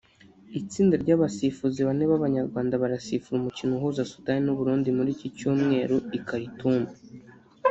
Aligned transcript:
Itsinda 0.61 0.95
ry’abasifuzi 1.03 1.79
bane 1.87 2.03
b’Abanyarwanda 2.09 2.73
barasifura 2.83 3.35
umukino 3.37 3.71
uhuza 3.77 4.09
Sudan 4.11 4.39
n’u 4.43 4.57
Burundi 4.59 4.87
kuri 4.97 5.11
iki 5.15 5.27
Cyumweru 5.37 5.97
i 6.17 6.19
Khartoum 6.27 6.83